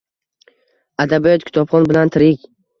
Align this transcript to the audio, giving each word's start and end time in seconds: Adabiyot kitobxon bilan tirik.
Adabiyot 1.05 1.47
kitobxon 1.53 1.89
bilan 1.93 2.17
tirik. 2.19 2.53